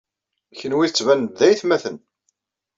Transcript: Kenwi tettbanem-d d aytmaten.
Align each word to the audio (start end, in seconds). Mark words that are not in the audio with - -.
Kenwi 0.57 0.87
tettbanem-d 0.87 1.35
d 1.39 1.41
aytmaten. 1.47 1.97